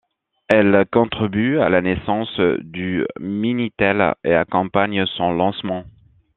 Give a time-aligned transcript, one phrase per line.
[0.47, 5.83] Elle contribue à la naissance du Minitel et accompagne son lancement.